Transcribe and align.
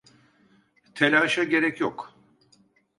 Telaşa 0.95 1.43
gerek 1.43 1.79
yok. 1.81 2.13